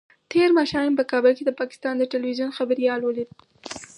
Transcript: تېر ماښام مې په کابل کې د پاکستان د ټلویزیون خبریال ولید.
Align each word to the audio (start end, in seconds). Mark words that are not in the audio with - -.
تېر 0.31 0.49
ماښام 0.57 0.83
مې 0.87 0.95
په 0.99 1.03
کابل 1.11 1.31
کې 1.37 1.43
د 1.45 1.51
پاکستان 1.59 1.93
د 1.97 2.03
ټلویزیون 2.11 2.51
خبریال 2.57 3.01
ولید. 3.03 3.29